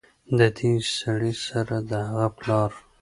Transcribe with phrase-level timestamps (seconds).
[0.37, 2.71] ددې سړي سره د هغه پلار